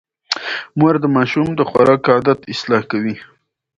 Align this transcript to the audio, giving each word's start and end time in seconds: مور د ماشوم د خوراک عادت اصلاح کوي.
مور 0.77 0.95
د 1.03 1.05
ماشوم 1.15 1.47
د 1.55 1.61
خوراک 1.69 2.01
عادت 2.13 2.39
اصلاح 2.53 2.81
کوي. 2.91 3.15